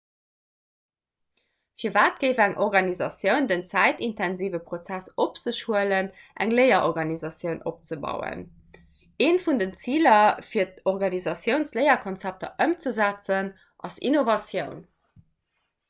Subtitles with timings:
[1.81, 6.09] firwat géif eng organisatioun den zäitintensive prozess op sech huelen
[6.45, 8.41] eng léierorganisatioun opzebauen
[9.27, 13.53] eent vun den ziler fir organisatiounsléierkonzepter ëmzesetzen
[13.91, 14.85] ass innovatioun